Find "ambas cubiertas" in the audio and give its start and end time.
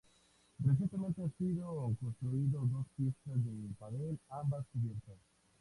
4.31-5.17